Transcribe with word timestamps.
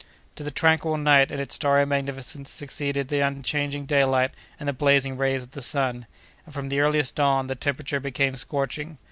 To 0.33 0.41
the 0.43 0.49
tranquil 0.49 0.97
night 0.97 1.29
and 1.29 1.39
its 1.39 1.53
starry 1.53 1.85
magnificence 1.85 2.49
succeeded 2.49 3.07
the 3.09 3.19
unchanging 3.19 3.85
daylight 3.85 4.31
and 4.59 4.67
the 4.67 4.73
blazing 4.73 5.15
rays 5.15 5.43
of 5.43 5.51
the 5.51 5.61
sun; 5.61 6.07
and, 6.43 6.51
from 6.55 6.69
the 6.69 6.79
earliest 6.79 7.13
dawn, 7.13 7.45
the 7.45 7.53
temperature 7.53 7.99
became 7.99 8.35
scorching. 8.35 8.97